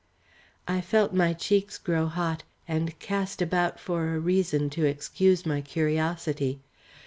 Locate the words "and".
2.67-2.97